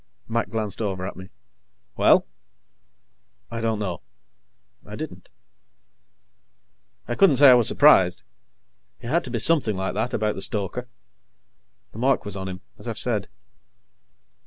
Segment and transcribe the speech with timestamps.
[0.27, 1.29] Mac glanced over at me.
[1.95, 2.25] "Well?"
[3.51, 4.01] "I don't know."
[4.83, 5.29] I didn't.
[7.07, 8.23] I couldn't say I was surprised.
[8.99, 10.87] It had to be something like that, about the stoker.
[11.91, 13.27] The mark was on him, as I've said.